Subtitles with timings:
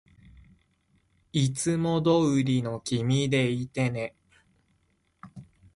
[1.31, 4.15] いつもどうりの君でいてね